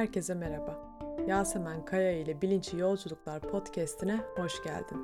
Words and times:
herkese 0.00 0.34
merhaba. 0.34 0.98
Yasemen 1.26 1.84
Kaya 1.84 2.12
ile 2.12 2.42
Bilinçli 2.42 2.78
Yolculuklar 2.78 3.40
podcastine 3.40 4.16
hoş 4.16 4.62
geldin. 4.62 4.98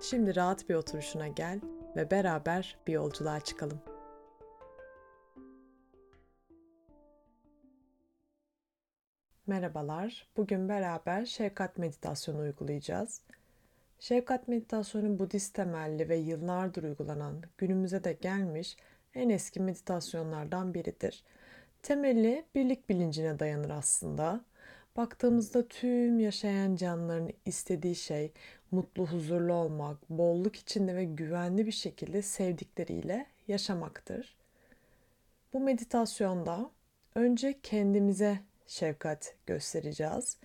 Şimdi 0.00 0.36
rahat 0.36 0.68
bir 0.68 0.74
oturuşuna 0.74 1.28
gel 1.28 1.60
ve 1.96 2.10
beraber 2.10 2.78
bir 2.86 2.92
yolculuğa 2.92 3.40
çıkalım. 3.40 3.80
Merhabalar. 9.46 10.28
Bugün 10.36 10.68
beraber 10.68 11.24
şefkat 11.24 11.78
meditasyonu 11.78 12.38
uygulayacağız. 12.38 13.22
Şefkat 13.98 14.48
meditasyonu 14.48 15.18
Budist 15.18 15.54
temelli 15.54 16.08
ve 16.08 16.16
yıllardır 16.16 16.82
uygulanan, 16.82 17.42
günümüze 17.58 18.04
de 18.04 18.12
gelmiş 18.12 18.76
en 19.14 19.28
eski 19.28 19.60
meditasyonlardan 19.60 20.74
biridir. 20.74 21.24
Temeli 21.82 22.44
birlik 22.54 22.88
bilincine 22.88 23.38
dayanır 23.38 23.70
aslında. 23.70 24.44
Baktığımızda 24.96 25.68
tüm 25.68 26.18
yaşayan 26.20 26.76
canlıların 26.76 27.32
istediği 27.46 27.94
şey 27.94 28.32
mutlu, 28.70 29.06
huzurlu 29.06 29.52
olmak, 29.52 30.10
bolluk 30.10 30.56
içinde 30.56 30.96
ve 30.96 31.04
güvenli 31.04 31.66
bir 31.66 31.72
şekilde 31.72 32.22
sevdikleriyle 32.22 33.26
yaşamaktır. 33.48 34.36
Bu 35.52 35.60
meditasyonda 35.60 36.70
önce 37.14 37.58
kendimize 37.62 38.40
şefkat 38.66 39.34
göstereceğiz. 39.46 40.36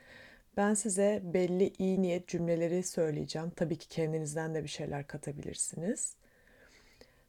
Ben 0.58 0.74
size 0.74 1.22
belli 1.24 1.74
iyi 1.78 2.02
niyet 2.02 2.28
cümleleri 2.28 2.84
söyleyeceğim. 2.84 3.50
Tabii 3.56 3.76
ki 3.76 3.88
kendinizden 3.88 4.56
de 4.56 4.64
bir 4.64 4.70
şeyler 4.70 5.08
katabilirsiniz. 5.08 6.16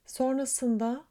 Sonrasında 0.06 1.04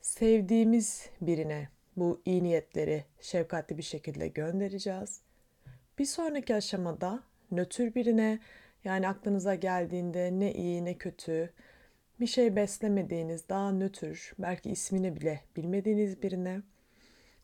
sevdiğimiz 0.00 1.08
birine 1.20 1.73
bu 1.96 2.22
iyi 2.24 2.42
niyetleri 2.42 3.04
şefkatli 3.20 3.78
bir 3.78 3.82
şekilde 3.82 4.28
göndereceğiz. 4.28 5.20
Bir 5.98 6.04
sonraki 6.04 6.54
aşamada 6.54 7.22
nötr 7.50 7.94
birine 7.94 8.38
yani 8.84 9.08
aklınıza 9.08 9.54
geldiğinde 9.54 10.30
ne 10.32 10.52
iyi 10.52 10.84
ne 10.84 10.94
kötü 10.94 11.52
bir 12.20 12.26
şey 12.26 12.56
beslemediğiniz 12.56 13.48
daha 13.48 13.72
nötr 13.72 14.34
belki 14.38 14.70
ismini 14.70 15.16
bile 15.16 15.40
bilmediğiniz 15.56 16.22
birine 16.22 16.60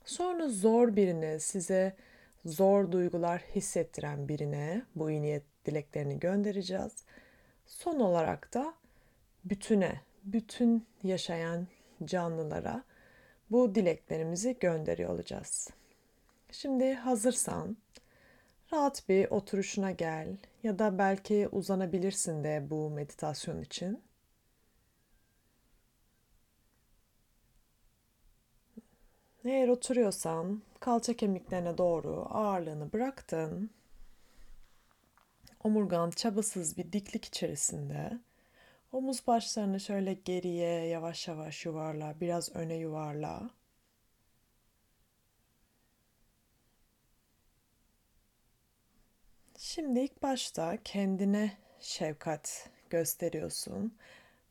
sonra 0.04 0.48
zor 0.48 0.96
birine 0.96 1.38
size 1.38 1.96
zor 2.44 2.92
duygular 2.92 3.40
hissettiren 3.40 4.28
birine 4.28 4.82
bu 4.94 5.10
iyi 5.10 5.22
niyet 5.22 5.42
dileklerini 5.66 6.18
göndereceğiz. 6.18 6.92
Son 7.66 8.00
olarak 8.00 8.54
da 8.54 8.74
bütüne, 9.44 10.00
bütün 10.24 10.86
yaşayan 11.02 11.66
canlılara 12.04 12.84
bu 13.50 13.74
dileklerimizi 13.74 14.56
gönderiyor 14.60 15.10
olacağız. 15.10 15.68
Şimdi 16.52 16.94
hazırsan 16.94 17.76
rahat 18.72 19.08
bir 19.08 19.30
oturuşuna 19.30 19.90
gel 19.90 20.36
ya 20.62 20.78
da 20.78 20.98
belki 20.98 21.48
uzanabilirsin 21.52 22.44
de 22.44 22.66
bu 22.70 22.90
meditasyon 22.90 23.60
için. 23.62 24.02
Eğer 29.44 29.68
oturuyorsan 29.68 30.62
kalça 30.80 31.16
kemiklerine 31.16 31.78
doğru 31.78 32.26
ağırlığını 32.30 32.92
bıraktın. 32.92 33.70
Omurgan 35.64 36.10
çabasız 36.10 36.76
bir 36.76 36.92
diklik 36.92 37.24
içerisinde. 37.24 38.20
Omuz 38.92 39.26
başlarını 39.26 39.80
şöyle 39.80 40.14
geriye 40.14 40.86
yavaş 40.86 41.28
yavaş 41.28 41.66
yuvarla, 41.66 42.20
biraz 42.20 42.56
öne 42.56 42.74
yuvarla. 42.74 43.50
Şimdi 49.58 50.00
ilk 50.00 50.22
başta 50.22 50.78
kendine 50.84 51.56
şefkat 51.80 52.70
gösteriyorsun. 52.90 53.94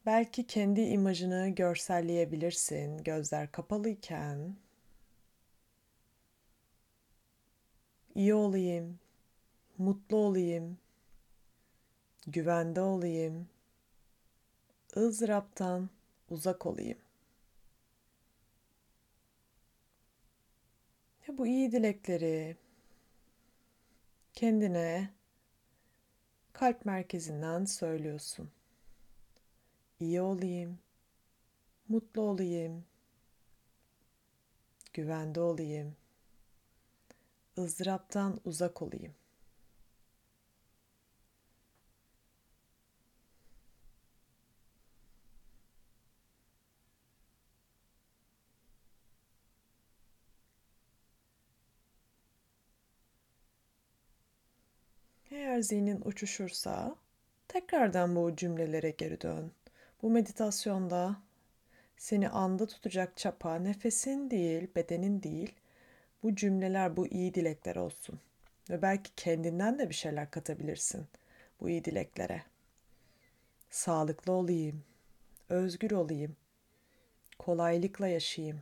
Belki 0.06 0.48
kendi 0.48 0.82
imajını 0.82 1.50
görselleyebilirsin 1.50 3.04
gözler 3.04 3.52
kapalıyken. 3.52 4.56
İyi 8.16 8.34
olayım, 8.34 9.00
mutlu 9.78 10.18
olayım, 10.18 10.78
güvende 12.28 12.82
olayım, 12.82 13.50
ızdıraptan 14.98 15.90
uzak 16.30 16.66
olayım. 16.66 16.98
Ve 21.30 21.38
bu 21.38 21.48
iyi 21.48 21.72
dilekleri 21.72 22.58
kendine 24.34 25.10
kalp 26.54 26.86
merkezinden 26.86 27.66
söylüyorsun. 27.66 28.52
İyi 30.00 30.22
olayım, 30.22 30.80
mutlu 31.88 32.22
olayım, 32.22 32.86
güvende 34.94 35.40
olayım, 35.42 35.96
ızdıraptan 37.58 38.40
uzak 38.46 38.82
olayım. 38.82 39.19
Eğer 55.32 55.60
zihnin 55.62 56.02
uçuşursa 56.06 56.96
tekrardan 57.48 58.16
bu 58.16 58.36
cümlelere 58.36 58.92
geri 58.92 59.22
dön. 59.22 59.52
Bu 60.02 60.10
meditasyonda 60.10 61.16
seni 61.98 62.30
anda 62.30 62.68
tutacak 62.68 63.18
çapa 63.18 63.56
nefesin 63.56 64.30
değil, 64.32 64.68
bedenin 64.76 65.24
değil. 65.24 65.54
Bu 66.24 66.36
cümleler, 66.36 66.98
bu 66.98 67.08
iyi 67.08 67.34
dilekler 67.34 67.76
olsun. 67.76 68.20
Ve 68.70 68.82
belki 68.82 69.12
kendinden 69.16 69.80
de 69.80 69.90
bir 69.90 69.96
şeyler 69.96 70.32
katabilirsin 70.32 71.06
bu 71.62 71.70
iyi 71.70 71.86
dileklere. 71.86 72.44
Sağlıklı 73.70 74.32
olayım, 74.32 74.84
özgür 75.50 75.92
olayım, 75.92 76.36
kolaylıkla 77.40 78.08
yaşayayım, 78.08 78.62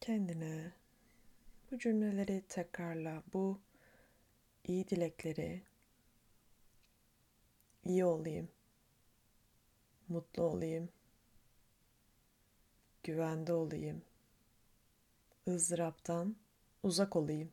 kendine 0.00 0.72
bu 1.70 1.78
cümleleri 1.78 2.42
tekrarla. 2.48 3.22
Bu 3.32 3.60
iyi 4.64 4.88
dilekleri 4.88 5.62
iyi 7.84 8.04
olayım, 8.04 8.48
mutlu 10.08 10.42
olayım, 10.42 10.88
güvende 13.02 13.52
olayım, 13.52 14.02
ızdıraptan 15.48 16.36
uzak 16.82 17.16
olayım. 17.16 17.52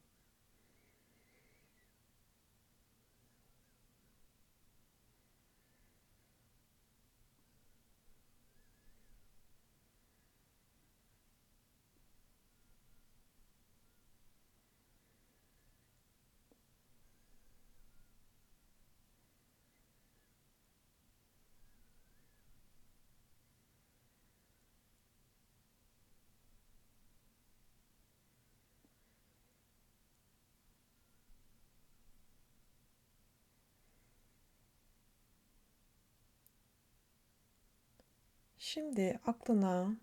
Şimdi 38.65 39.19
aklına 39.25 39.95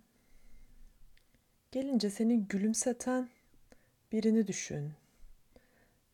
gelince 1.73 2.11
seni 2.11 2.49
gülümseten 2.49 3.29
birini 4.13 4.47
düşün. 4.47 4.93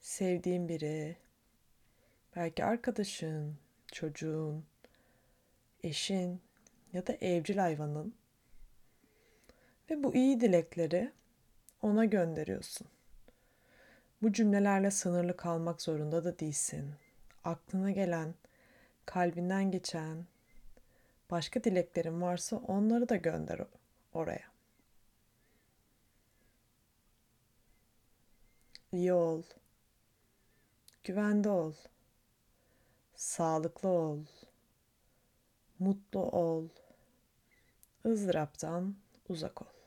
Sevdiğin 0.00 0.68
biri, 0.68 1.16
belki 2.36 2.64
arkadaşın, 2.64 3.56
çocuğun, 3.92 4.64
eşin 5.82 6.40
ya 6.92 7.06
da 7.06 7.12
evcil 7.12 7.56
hayvanın 7.58 8.14
ve 9.90 10.04
bu 10.04 10.14
iyi 10.14 10.40
dilekleri 10.40 11.12
ona 11.82 12.04
gönderiyorsun. 12.04 12.86
Bu 14.22 14.32
cümlelerle 14.32 14.90
sınırlı 14.90 15.36
kalmak 15.36 15.82
zorunda 15.82 16.24
da 16.24 16.38
değilsin. 16.38 16.90
Aklına 17.44 17.90
gelen, 17.90 18.34
kalbinden 19.06 19.70
geçen 19.70 20.26
başka 21.30 21.64
dileklerin 21.64 22.22
varsa 22.22 22.56
onları 22.56 23.08
da 23.08 23.16
gönder 23.16 23.60
oraya. 24.12 24.48
İyi 28.92 29.12
ol. 29.12 29.42
Güvende 31.04 31.48
ol. 31.48 31.74
Sağlıklı 33.14 33.88
ol. 33.88 34.24
Mutlu 35.78 36.20
ol. 36.20 36.68
ızdıraptan 38.06 38.96
uzak 39.28 39.62
ol. 39.62 39.77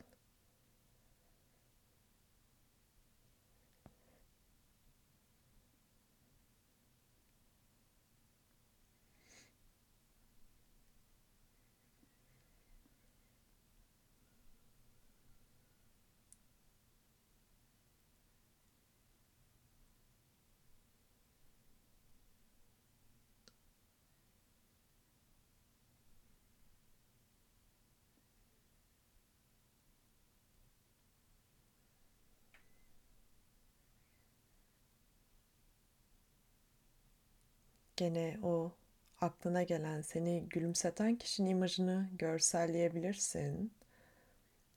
Gene 38.01 38.37
o 38.43 38.71
aklına 39.19 39.63
gelen 39.63 40.01
seni 40.01 40.49
gülümseten 40.49 41.15
kişinin 41.15 41.49
imajını 41.49 42.09
görselleyebilirsin 42.19 43.73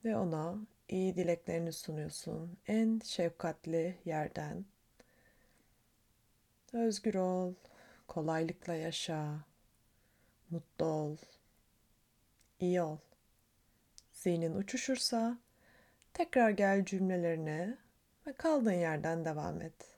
ve 0.04 0.16
ona 0.16 0.58
iyi 0.88 1.16
dileklerini 1.16 1.72
sunuyorsun 1.72 2.58
en 2.68 3.00
şefkatli 3.04 3.98
yerden. 4.04 4.64
Özgür 6.72 7.14
ol, 7.14 7.54
kolaylıkla 8.08 8.74
yaşa, 8.74 9.44
mutlu 10.50 10.86
ol, 10.86 11.16
iyi 12.60 12.82
ol. 12.82 12.98
Zihnin 14.12 14.54
uçuşursa 14.54 15.38
tekrar 16.14 16.50
gel 16.50 16.84
cümlelerine 16.84 17.78
ve 18.26 18.32
kaldığın 18.32 18.72
yerden 18.72 19.24
devam 19.24 19.62
et. 19.62 19.93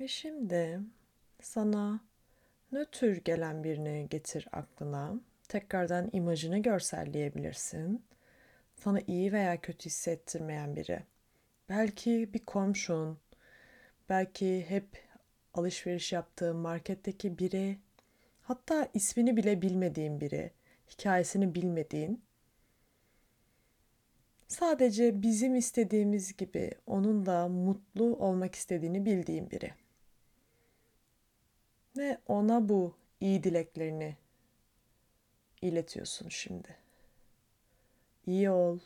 Ve 0.00 0.08
şimdi 0.08 0.80
sana 1.42 2.00
nötr 2.72 3.16
gelen 3.16 3.64
birini 3.64 4.06
getir 4.10 4.48
aklına. 4.52 5.20
Tekrardan 5.48 6.10
imajını 6.12 6.58
görselleyebilirsin. 6.58 8.04
Sana 8.76 9.00
iyi 9.06 9.32
veya 9.32 9.60
kötü 9.60 9.86
hissettirmeyen 9.86 10.76
biri. 10.76 11.02
Belki 11.68 12.34
bir 12.34 12.38
komşun, 12.38 13.18
belki 14.08 14.64
hep 14.68 14.86
alışveriş 15.54 16.12
yaptığın 16.12 16.56
marketteki 16.56 17.38
biri, 17.38 17.78
hatta 18.42 18.88
ismini 18.94 19.36
bile 19.36 19.62
bilmediğin 19.62 20.20
biri, 20.20 20.50
hikayesini 20.90 21.54
bilmediğin 21.54 22.22
Sadece 24.48 25.22
bizim 25.22 25.56
istediğimiz 25.56 26.36
gibi 26.36 26.70
onun 26.86 27.26
da 27.26 27.48
mutlu 27.48 28.16
olmak 28.16 28.54
istediğini 28.54 29.06
bildiğim 29.06 29.50
biri 29.50 29.72
ve 31.96 32.18
ona 32.26 32.68
bu 32.68 32.94
iyi 33.20 33.44
dileklerini 33.44 34.16
iletiyorsun 35.62 36.28
şimdi. 36.28 36.76
İyi 38.26 38.50
ol, 38.50 38.78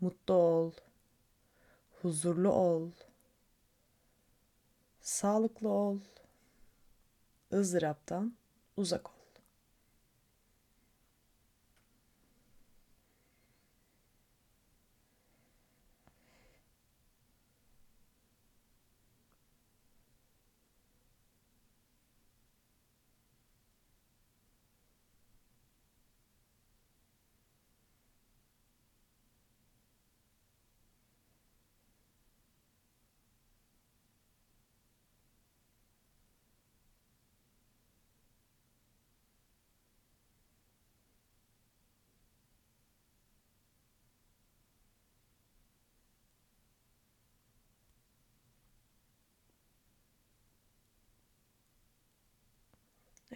mutlu 0.00 0.34
ol, 0.34 0.72
huzurlu 2.02 2.52
ol, 2.52 2.90
sağlıklı 5.00 5.68
ol, 5.68 5.98
ızdıraptan 7.52 8.34
uzak 8.76 9.10
ol. 9.10 9.11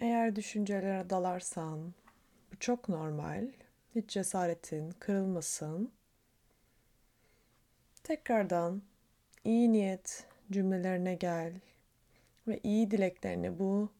Eğer 0.01 0.35
düşüncelere 0.35 1.09
dalarsan 1.09 1.93
bu 2.51 2.59
çok 2.59 2.89
normal. 2.89 3.47
Hiç 3.95 4.09
cesaretin 4.09 4.91
kırılmasın. 4.91 5.91
Tekrardan 8.03 8.81
iyi 9.43 9.71
niyet 9.71 10.27
cümlelerine 10.51 11.15
gel 11.15 11.53
ve 12.47 12.59
iyi 12.63 12.91
dileklerini 12.91 13.59
bu 13.59 13.91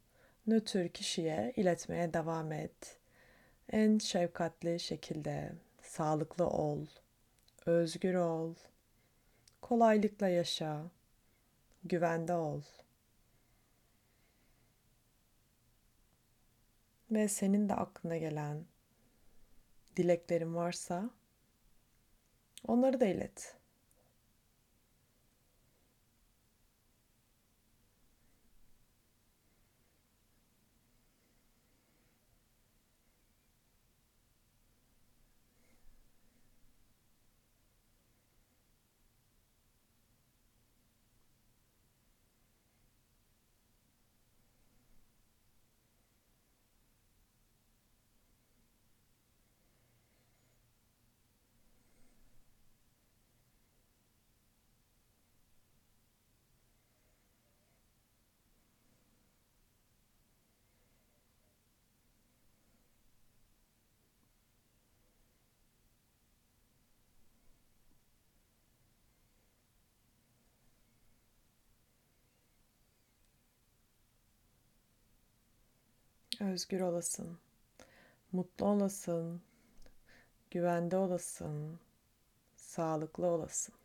nötr 0.47 0.87
kişiye 0.87 1.53
iletmeye 1.55 2.13
devam 2.13 2.51
et. 2.51 2.97
En 3.71 3.97
şefkatli 3.97 4.79
şekilde 4.79 5.53
sağlıklı 5.81 6.47
ol, 6.47 6.85
özgür 7.65 8.13
ol, 8.13 8.55
kolaylıkla 9.61 10.27
yaşa, 10.27 10.83
güvende 11.83 12.33
ol. 12.33 12.61
Ve 17.11 17.27
senin 17.27 17.69
de 17.69 17.73
aklına 17.73 18.17
gelen 18.17 18.65
dileklerin 19.97 20.55
varsa 20.55 21.09
onları 22.67 22.99
da 22.99 23.05
ilet. 23.05 23.56
Özgür 76.41 76.82
olasın, 76.82 77.38
mutlu 78.32 78.65
olasın, 78.65 79.41
güvende 80.51 80.98
olasın, 80.98 81.79
sağlıklı 82.56 83.27
olasın. 83.27 83.75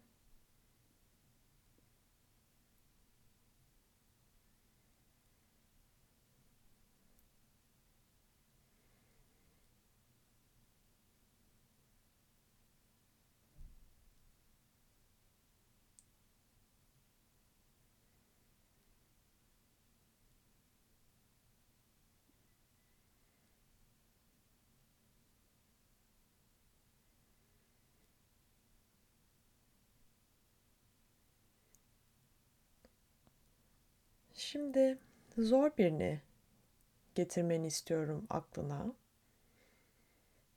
Şimdi 34.42 34.98
zor 35.38 35.76
birini 35.78 36.20
getirmeni 37.14 37.66
istiyorum 37.66 38.26
aklına. 38.30 38.92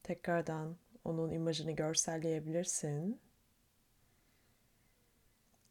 Tekrardan 0.04 0.78
onun 1.04 1.32
imajını 1.32 1.72
görselleyebilirsin. 1.72 3.20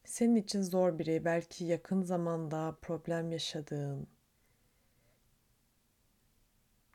Senin 0.04 0.36
için 0.36 0.62
zor 0.62 0.98
biri, 0.98 1.24
belki 1.24 1.64
yakın 1.64 2.02
zamanda 2.02 2.76
problem 2.82 3.32
yaşadığın, 3.32 4.06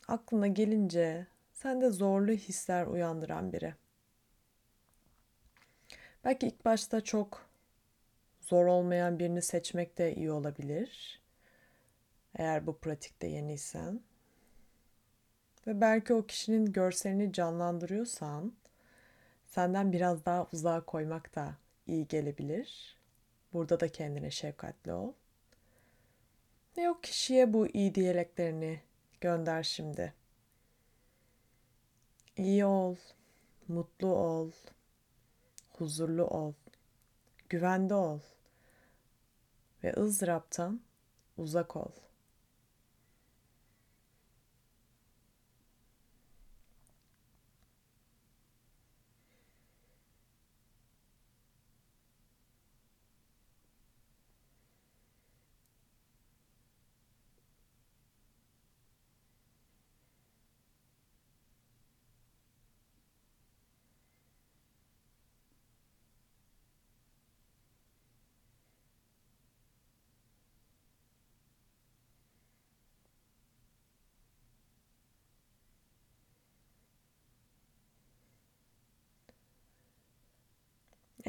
aklına 0.07 0.47
gelince 0.47 1.27
sende 1.53 1.89
zorlu 1.89 2.31
hisler 2.31 2.87
uyandıran 2.87 3.53
biri. 3.53 3.75
Belki 6.23 6.47
ilk 6.47 6.65
başta 6.65 7.01
çok 7.01 7.48
zor 8.49 8.65
olmayan 8.65 9.19
birini 9.19 9.41
seçmek 9.41 9.97
de 9.97 10.15
iyi 10.15 10.31
olabilir. 10.31 11.21
Eğer 12.35 12.67
bu 12.67 12.77
pratikte 12.77 13.27
yeniysen. 13.27 14.01
Ve 15.67 15.81
belki 15.81 16.13
o 16.13 16.25
kişinin 16.25 16.65
görselini 16.65 17.33
canlandırıyorsan 17.33 18.53
senden 19.45 19.91
biraz 19.91 20.25
daha 20.25 20.47
uzağa 20.53 20.85
koymak 20.85 21.35
da 21.35 21.55
iyi 21.87 22.07
gelebilir. 22.07 22.97
Burada 23.53 23.79
da 23.79 23.87
kendine 23.87 24.31
şefkatli 24.31 24.93
ol. 24.93 25.13
Ve 26.77 26.89
o 26.89 27.01
kişiye 27.01 27.53
bu 27.53 27.67
iyi 27.67 27.95
dileklerini 27.95 28.81
gönder 29.21 29.63
şimdi. 29.63 30.13
İyi 32.37 32.65
ol, 32.65 32.95
mutlu 33.67 34.07
ol, 34.07 34.51
huzurlu 35.69 36.25
ol, 36.25 36.53
güvende 37.49 37.93
ol 37.93 38.19
ve 39.83 39.93
ızdıraptan 39.97 40.81
uzak 41.37 41.75
ol. 41.75 41.91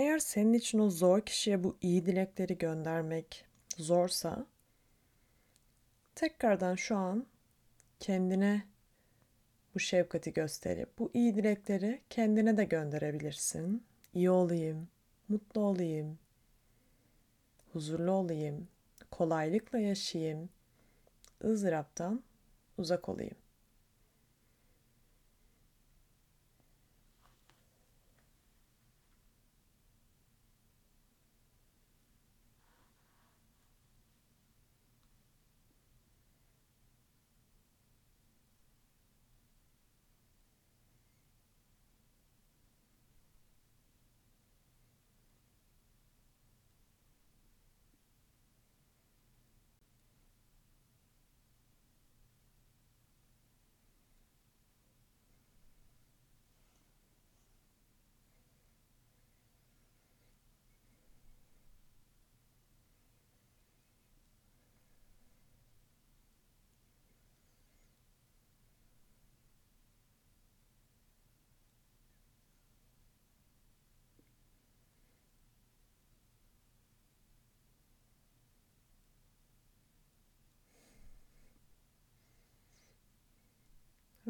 Eğer 0.01 0.19
senin 0.19 0.53
için 0.53 0.79
o 0.79 0.91
zor 0.91 1.21
kişiye 1.21 1.65
bu 1.65 1.77
iyi 1.81 2.07
dilekleri 2.07 2.59
göndermek 2.59 3.45
zorsa 3.77 4.47
tekrardan 6.15 6.75
şu 6.75 6.97
an 6.97 7.27
kendine 7.99 8.63
bu 9.75 9.81
şefkati 9.81 10.33
gösterip 10.33 10.99
bu 10.99 11.11
iyi 11.15 11.35
dilekleri 11.35 12.01
kendine 12.11 12.57
de 12.57 12.65
gönderebilirsin. 12.65 13.85
İyi 14.15 14.31
olayım, 14.31 14.89
mutlu 15.29 15.61
olayım, 15.61 16.19
huzurlu 17.73 18.11
olayım, 18.11 18.69
kolaylıkla 19.11 19.79
yaşayayım, 19.79 20.49
ızdıraptan 21.45 22.23
uzak 22.79 23.09
olayım. 23.09 23.37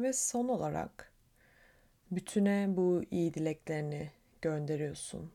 Ve 0.01 0.13
son 0.13 0.47
olarak 0.47 1.11
bütüne 2.11 2.67
bu 2.69 3.03
iyi 3.11 3.33
dileklerini 3.33 4.11
gönderiyorsun. 4.41 5.31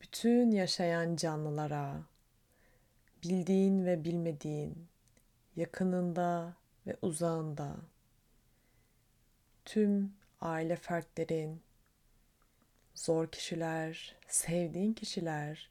Bütün 0.00 0.50
yaşayan 0.50 1.16
canlılara, 1.16 2.02
bildiğin 3.22 3.86
ve 3.86 4.04
bilmediğin, 4.04 4.86
yakınında 5.56 6.56
ve 6.86 6.96
uzağında, 7.02 7.76
tüm 9.64 10.12
aile 10.40 10.76
fertlerin, 10.76 11.62
zor 12.94 13.26
kişiler, 13.26 14.16
sevdiğin 14.28 14.92
kişiler, 14.92 15.70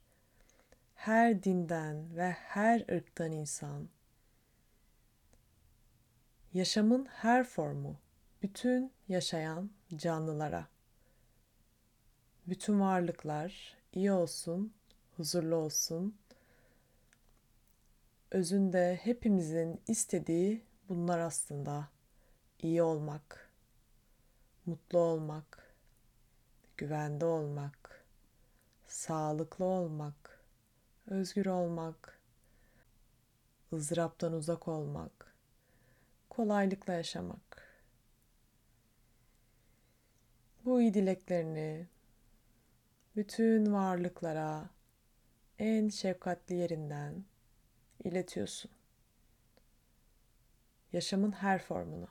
her 0.96 1.44
dinden 1.44 2.16
ve 2.18 2.32
her 2.32 2.96
ırktan 2.96 3.32
insan, 3.32 3.90
yaşamın 6.54 7.06
her 7.06 7.44
formu, 7.44 7.96
bütün 8.42 8.92
yaşayan 9.08 9.70
canlılara, 9.96 10.68
bütün 12.48 12.80
varlıklar 12.80 13.78
iyi 13.94 14.12
olsun, 14.12 14.74
huzurlu 15.18 15.56
olsun. 15.56 16.18
Özünde 18.32 19.00
hepimizin 19.04 19.82
istediği 19.88 20.64
bunlar 20.90 21.20
aslında. 21.20 21.90
iyi 22.62 22.84
olmak, 22.84 23.50
mutlu 24.66 25.00
olmak, 25.00 25.76
güvende 26.78 27.26
olmak, 27.26 28.06
sağlıklı 28.88 29.66
olmak, 29.66 30.44
özgür 31.08 31.46
olmak, 31.46 32.20
ızdıraptan 33.74 34.34
uzak 34.34 34.68
olmak, 34.68 35.19
kolaylıkla 36.40 36.94
yaşamak. 36.94 37.68
Bu 40.66 40.82
iyi 40.82 40.94
dileklerini 40.94 41.88
bütün 43.16 43.74
varlıklara 43.74 44.70
en 45.60 45.90
şefkatli 45.90 46.56
yerinden 46.56 47.24
iletiyorsun. 48.04 48.72
Yaşamın 50.94 51.32
her 51.32 51.62
formunu. 51.62 52.08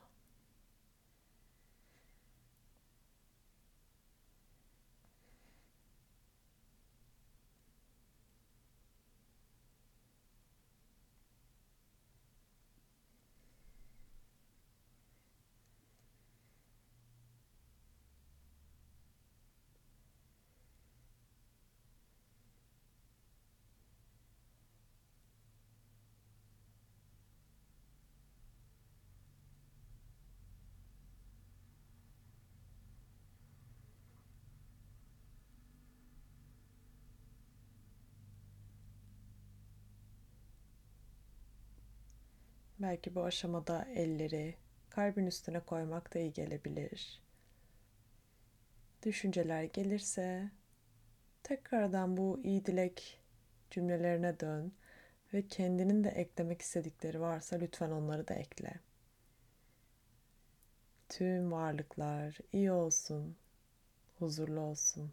Belki 42.78 43.14
bu 43.14 43.24
aşamada 43.24 43.84
elleri 43.94 44.54
kalbin 44.90 45.26
üstüne 45.26 45.60
koymak 45.60 46.14
da 46.14 46.18
iyi 46.18 46.32
gelebilir. 46.32 47.22
Düşünceler 49.02 49.62
gelirse 49.62 50.50
tekrardan 51.42 52.16
bu 52.16 52.40
iyi 52.44 52.64
dilek 52.64 53.20
cümlelerine 53.70 54.40
dön 54.40 54.72
ve 55.34 55.48
kendinin 55.48 56.04
de 56.04 56.08
eklemek 56.08 56.62
istedikleri 56.62 57.20
varsa 57.20 57.56
lütfen 57.56 57.90
onları 57.90 58.28
da 58.28 58.34
ekle. 58.34 58.74
Tüm 61.08 61.52
varlıklar 61.52 62.38
iyi 62.52 62.72
olsun, 62.72 63.36
huzurlu 64.18 64.60
olsun. 64.60 65.12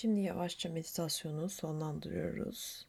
Şimdi 0.00 0.20
yavaşça 0.20 0.68
meditasyonu 0.68 1.48
sonlandırıyoruz. 1.48 2.86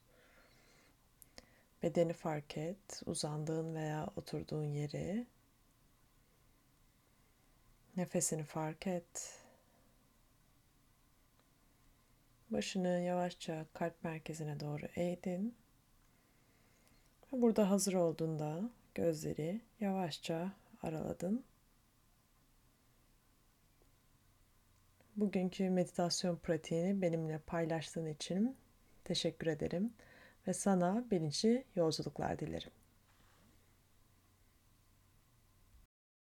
Bedeni 1.83 2.13
fark 2.13 2.57
et, 2.57 3.01
uzandığın 3.05 3.75
veya 3.75 4.07
oturduğun 4.15 4.63
yeri. 4.63 5.27
Nefesini 7.97 8.43
fark 8.43 8.87
et. 8.87 9.39
Başını 12.49 12.87
yavaşça 12.87 13.65
kalp 13.73 14.03
merkezine 14.03 14.59
doğru 14.59 14.85
eğdin. 14.95 15.55
Burada 17.31 17.69
hazır 17.69 17.93
olduğunda 17.93 18.69
gözleri 18.95 19.61
yavaşça 19.79 20.51
araladın. 20.83 21.43
Bugünkü 25.21 25.69
meditasyon 25.69 26.35
pratiğini 26.35 27.01
benimle 27.01 27.37
paylaştığın 27.37 28.05
için 28.05 28.57
teşekkür 29.03 29.47
ederim 29.47 29.93
ve 30.47 30.53
sana 30.53 31.05
bilinçli 31.11 31.63
yolculuklar 31.75 32.39
dilerim. 32.39 32.71